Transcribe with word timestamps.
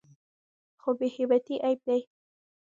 خو 0.81 0.89
بې 0.97 1.07
همتي 1.15 1.55
عیب 1.65 1.79
دی. 1.87 2.01